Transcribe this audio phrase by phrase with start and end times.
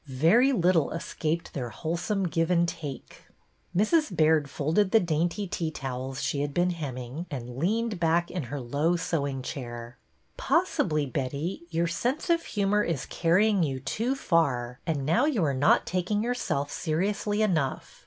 [0.07, 3.25] Very little escaped their wholesome give and take.
[3.77, 4.17] Mrs.
[4.17, 8.59] Baird folded the dainty tea towels she had been hemming, and leaned back in her
[8.59, 9.99] low sewing chair."
[10.37, 15.43] Possibly, Betty, your sense of humor is carry ing you too far, and now you
[15.43, 17.99] are not taking yourself seriously enough.